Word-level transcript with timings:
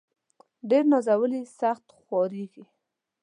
ډير 0.69 0.83
نازولي، 0.91 1.41
سخت 1.59 1.85
خوارېږي. 2.01 2.63